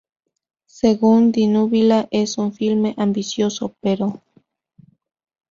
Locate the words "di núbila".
1.31-2.07